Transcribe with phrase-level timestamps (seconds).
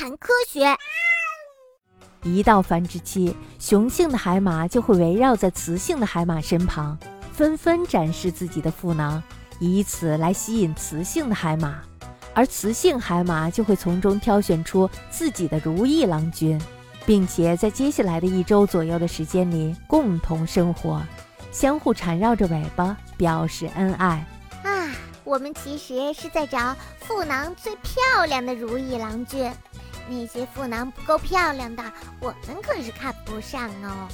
[0.00, 0.74] 谈科学。
[2.22, 6.96] 一到繁殖期，雄性的海马就会围绕在雌性的海马身旁，
[7.34, 9.22] 纷纷展示自己的腹囊，
[9.58, 11.82] 以此来吸引雌性的海马，
[12.32, 16.58] 而雌性海马就会从中挑选出自己的如意郎君，
[17.04, 21.02] 并且在接下来的一周左右的时间里共同生活，
[21.52, 24.26] 相互缠绕着尾巴表示恩爱。
[24.62, 24.88] 啊，
[25.24, 29.52] 我们其实是在找腹囊最漂亮的如意郎君。
[30.08, 31.82] 那些腹囊不够漂亮的，
[32.20, 34.08] 我们可是看不上哦。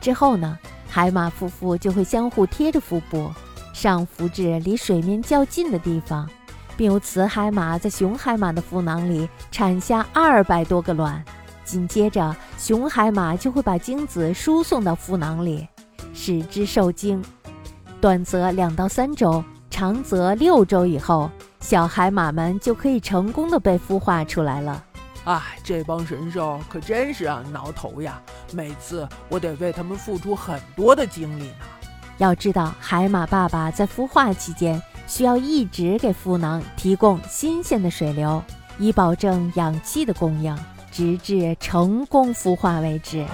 [0.00, 0.58] 之后呢，
[0.88, 3.30] 海马夫妇就会相互贴着腹部，
[3.72, 6.28] 上浮至离水面较近的地方，
[6.76, 11.22] 并由雌海马在雄海马的腹囊里产下二百多个卵。
[11.64, 15.68] 紧接着，雄海马就会把精子输送到腹囊里，
[16.12, 17.22] 使之受精。
[18.00, 24.82] 短则两到三周，长则六周以后，小海马们就可以成功的被孵化出来了。
[25.24, 28.20] 哎，这帮神兽可真是让人挠头呀！
[28.52, 31.54] 每次我得为他们付出很多的精力呢。
[32.16, 38.42] 要知道，海马爸爸在孵化期间需要一直给腹囊提供新鲜的水流，
[38.78, 40.56] 以保证氧气的供应，
[40.90, 43.26] 直至成功孵化为止。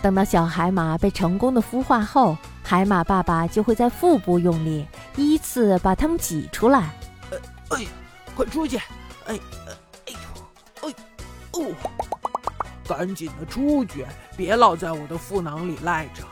[0.00, 6.90] 等到小海马被成功的孵化后，海马爸爸就会在腹部用力，依次把它们挤出来。
[7.68, 7.84] 哎，
[8.34, 8.78] 快出去！
[9.26, 9.38] 哎。
[11.62, 11.74] 哦，
[12.86, 16.22] 赶紧的出去，别老在我的腹囊里赖着。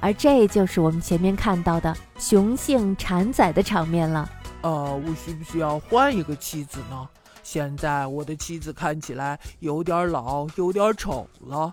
[0.00, 4.30] 而这就是我们前面看到的雄性产崽的场面了。
[4.60, 7.08] 呃，我需不需要换一个妻子呢？
[7.42, 11.72] 现在我的妻子看起来有点老，有点丑了。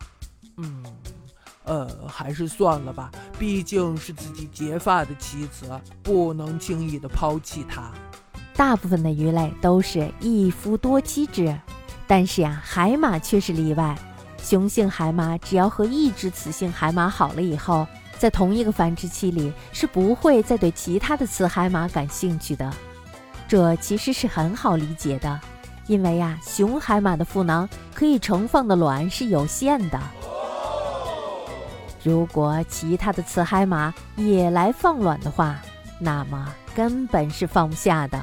[0.58, 0.84] 嗯，
[1.64, 5.68] 呃，还是算了吧，毕竟是自己结发的妻子，
[6.02, 7.92] 不能轻易的抛弃她。
[8.56, 11.58] 大部分的鱼类都是一夫多妻制。
[12.16, 13.98] 但是呀，海马却是例外。
[14.38, 17.88] 雄性海马只要和一只雌性海马好了以后，
[18.20, 22.72] 在同一个繁殖期里是不会再对其他的雌海马感兴趣的。
[23.48, 25.40] 这其实是很好理解的，
[25.88, 30.00] 因为呀，雄海马的腹囊可以盛放的卵是有限的。
[32.04, 35.60] 如果其他的雌海马也来放卵的话，
[35.98, 38.22] 那么根本是放不下的，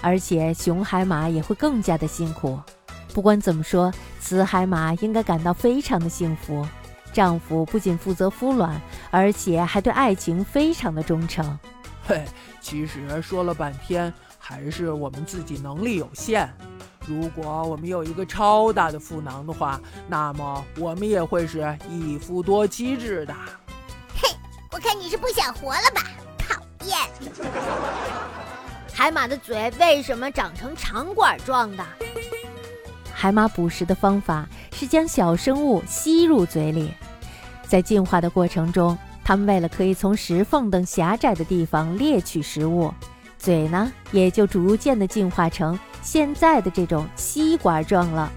[0.00, 2.60] 而且雄海马也会更加的辛苦。
[3.14, 6.66] 不管怎么说，雌海马应该感到非常的幸福。
[7.12, 8.82] 丈夫不仅负责孵卵，
[9.12, 11.56] 而且还对爱情非常的忠诚。
[12.04, 12.24] 嘿，
[12.60, 16.52] 其实说了半天，还是我们自己能力有限。
[17.06, 23.34] 如果我们有一个超大的腹囊的话，那么我们也会是一夫多妻制的。
[24.20, 24.28] 嘿，
[24.72, 26.02] 我看你是不想活了吧？
[26.36, 26.98] 讨厌！
[28.92, 31.84] 海马的嘴为什么长成长管状的？
[33.24, 36.92] 海马捕食的方法是将小生物吸入嘴里，
[37.66, 42.92] 在进化的过程中，它们为了可以从石缝等狭窄的地方猎取食物，
[43.38, 48.30] 嘴呢也就逐渐的进化成现在的这种吸管状了。